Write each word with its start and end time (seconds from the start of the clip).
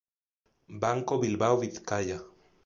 Banco 0.81 1.19
Bilbao 1.19 1.59
Vizcaya. 1.59 2.19